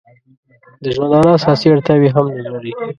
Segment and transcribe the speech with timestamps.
[0.83, 2.71] د ژوندانه اساسي اړتیاوې هم نه لري.